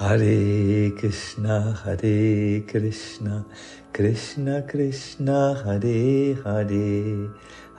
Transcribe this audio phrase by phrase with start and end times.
[0.00, 3.44] Hare Krishna, Hare Krishna,
[3.92, 7.28] Krishna Krishna, Hare Hare,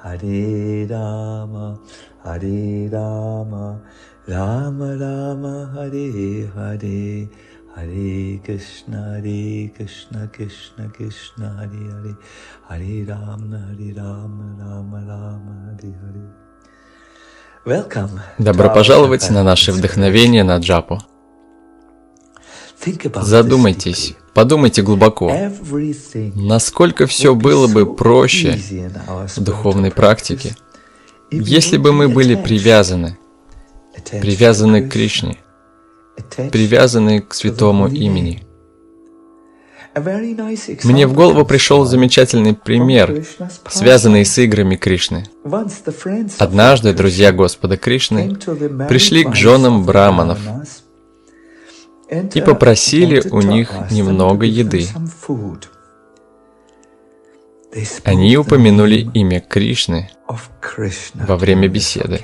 [0.03, 1.79] Hare Rama,
[2.23, 3.81] Hare Rama,
[4.27, 7.27] Rama Rama, Hare Hare,
[7.75, 12.15] Hare Krishna, Hare Krishna, Krishna Krishna, Hare Hare,
[12.69, 16.29] Hare Rama, Hare Rama, Rama Rama, Hare Hare.
[17.65, 18.19] Welcome.
[18.37, 21.01] Добро пожаловать на наше вдохновение на джапу.
[23.21, 25.31] Задумайтесь, подумайте глубоко,
[26.35, 28.59] насколько все было бы проще
[29.35, 30.55] в духовной практике,
[31.29, 33.17] если бы мы были привязаны,
[34.11, 35.37] привязаны к Кришне,
[36.51, 38.43] привязаны к святому имени.
[40.83, 43.25] Мне в голову пришел замечательный пример,
[43.69, 45.25] связанный с играми Кришны.
[46.37, 48.35] Однажды друзья Господа Кришны
[48.87, 50.39] пришли к женам браманов
[52.11, 54.87] и попросили у них немного еды.
[58.03, 60.09] Они упомянули имя Кришны
[61.13, 62.19] во время беседы.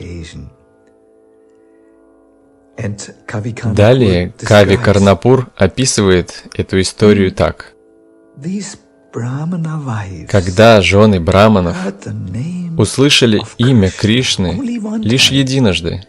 [3.73, 7.73] Далее Кави Карнапур описывает эту историю так.
[10.29, 11.77] Когда жены браманов
[12.77, 14.59] услышали имя Кришны
[14.99, 16.03] лишь единожды,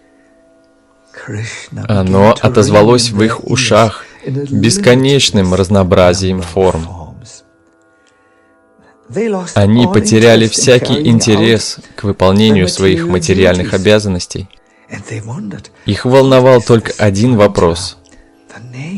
[1.86, 6.86] оно отозвалось в их ушах бесконечным разнообразием форм.
[9.54, 14.48] Они потеряли всякий интерес к выполнению своих материальных обязанностей.
[15.86, 17.96] Их волновал только один вопрос.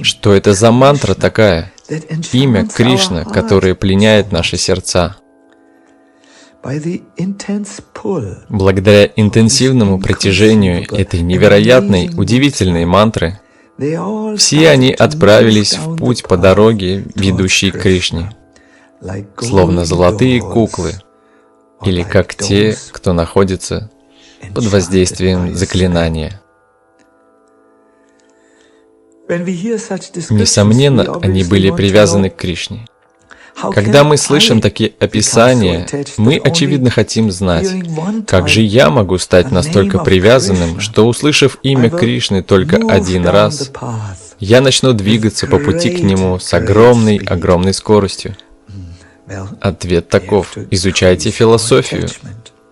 [0.03, 1.73] Что это за мантра такая?
[2.33, 5.17] Имя Кришна, которое пленяет наши сердца.
[8.49, 13.41] Благодаря интенсивному притяжению этой невероятной, удивительной мантры,
[14.37, 18.37] все они отправились в путь по дороге, ведущей к Кришне,
[19.39, 20.93] словно золотые куклы,
[21.85, 23.91] или как те, кто находится
[24.55, 26.43] под воздействием заклинания.
[30.29, 32.87] Несомненно, они были привязаны к Кришне.
[33.75, 37.69] Когда мы слышим такие описания, мы, очевидно, хотим знать,
[38.27, 43.71] как же я могу стать настолько привязанным, что, услышав имя Кришны только один раз,
[44.39, 48.37] я начну двигаться по пути к нему с огромной, огромной скоростью.
[49.61, 50.57] Ответ таков.
[50.71, 52.09] Изучайте философию.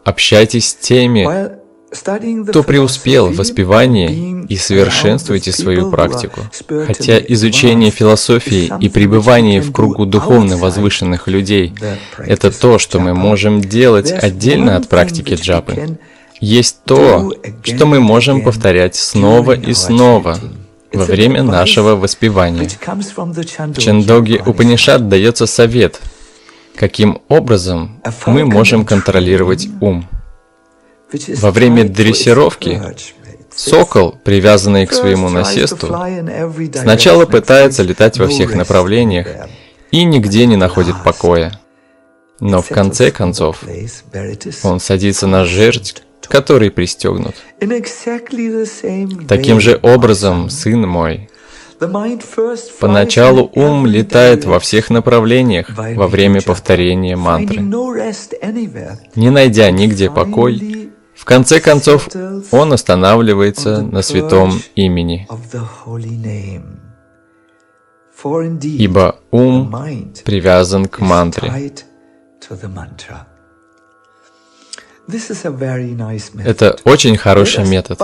[0.04, 1.57] Общайтесь с теми,
[1.90, 6.40] кто преуспел в воспевании и совершенствуйте свою практику.
[6.86, 11.74] Хотя изучение философии и пребывание в кругу духовно возвышенных людей—
[12.18, 15.98] это то, что мы можем делать отдельно от практики джапы.
[16.40, 17.32] Есть то,
[17.62, 20.38] что мы можем повторять снова и снова
[20.92, 22.68] во время нашего воспевания.
[22.68, 26.00] В Чендоге Упанишат дается совет,
[26.76, 30.06] каким образом мы можем контролировать ум.
[31.12, 32.80] Во время дрессировки
[33.54, 35.96] сокол, привязанный к своему насесту,
[36.74, 39.26] сначала пытается летать во всех направлениях
[39.90, 41.58] и нигде не находит покоя.
[42.40, 43.64] Но в конце концов
[44.62, 47.34] он садится на жердь, который пристегнут.
[49.26, 51.28] Таким же образом, сын мой,
[52.80, 57.60] Поначалу ум летает во всех направлениях во время повторения мантры.
[59.14, 60.67] Не найдя нигде покой,
[61.28, 62.08] конце концов,
[62.50, 65.28] он останавливается на святом имени.
[68.62, 69.70] Ибо ум
[70.24, 71.72] привязан к мантре.
[76.44, 78.00] Это очень хороший метод.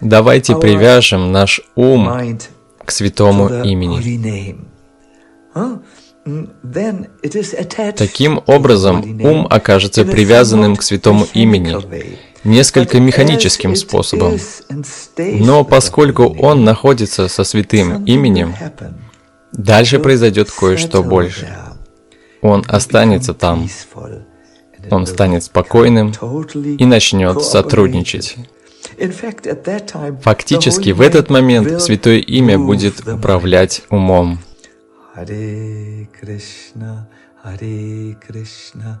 [0.00, 2.38] Давайте привяжем наш ум
[2.84, 4.58] к святому имени.
[7.96, 11.76] Таким образом, ум окажется привязанным к святому имени,
[12.46, 14.38] несколько механическим способом.
[15.18, 18.54] Но поскольку он находится со святым именем,
[19.52, 21.54] дальше произойдет кое-что больше.
[22.42, 23.68] Он останется там.
[24.90, 26.12] Он станет спокойным
[26.78, 28.36] и начнет сотрудничать.
[30.22, 34.38] Фактически, в этот момент Святое Имя будет управлять умом.
[35.16, 37.06] Hare Krishna,
[37.42, 39.00] Hare Krishna,